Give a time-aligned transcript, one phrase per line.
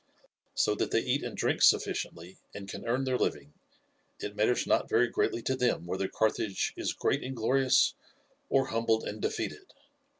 [0.55, 3.53] So that they eat and drink sufficiently, and can earn their living,
[4.19, 7.93] it matters not very greatly to them whether Carthage is great and glorious,
[8.49, 9.67] or humbled and defeated.